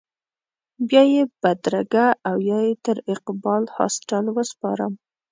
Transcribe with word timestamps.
بیا 0.87 1.03
یې 1.13 1.23
بدرګه 1.41 2.05
او 2.27 2.35
یا 2.49 2.59
یې 2.67 2.73
تر 2.85 2.97
اقبال 3.13 3.63
هاسټل 3.75 4.25
وسپارم. 4.35 4.93